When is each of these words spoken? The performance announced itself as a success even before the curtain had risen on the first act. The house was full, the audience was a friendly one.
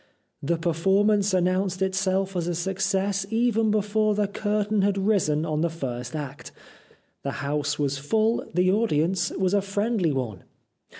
The 0.41 0.57
performance 0.57 1.31
announced 1.31 1.79
itself 1.83 2.35
as 2.35 2.47
a 2.47 2.55
success 2.55 3.23
even 3.29 3.69
before 3.69 4.15
the 4.15 4.27
curtain 4.27 4.81
had 4.81 4.97
risen 4.97 5.45
on 5.45 5.61
the 5.61 5.69
first 5.69 6.15
act. 6.15 6.51
The 7.21 7.33
house 7.45 7.77
was 7.77 7.99
full, 7.99 8.43
the 8.51 8.71
audience 8.71 9.29
was 9.37 9.53
a 9.53 9.61
friendly 9.61 10.11
one. 10.11 10.41